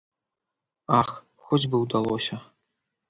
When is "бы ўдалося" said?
1.69-2.41